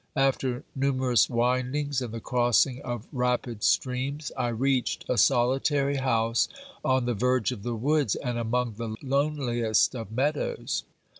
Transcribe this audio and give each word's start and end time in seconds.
After 0.15 0.63
numerous 0.75 1.29
windings 1.29 2.01
and 2.01 2.11
the 2.11 2.19
crossing 2.19 2.81
of 2.81 3.05
rapid 3.11 3.63
streams, 3.63 4.31
I 4.35 4.45
OBERMANN 4.45 4.57
33 4.57 4.61
reached 4.73 5.05
a 5.09 5.17
solitary 5.19 5.97
house 5.97 6.47
on 6.83 7.05
the 7.05 7.13
verge 7.13 7.51
of 7.51 7.61
the 7.61 7.75
woods 7.75 8.15
and 8.15 8.39
among 8.39 8.73
the 8.77 8.95
loneliest 9.03 9.93
of 9.95 10.11
meadows. 10.11 10.85